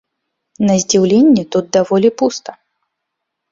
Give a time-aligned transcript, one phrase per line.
[0.69, 2.59] На здзіўленне, тут даволі пуста.